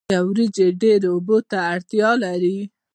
آیا 0.09 0.19
وریجې 0.27 0.67
ډیرو 0.81 1.09
اوبو 1.15 1.37
ته 1.49 1.57
اړتیا 1.73 2.09
لري؟ 2.23 2.57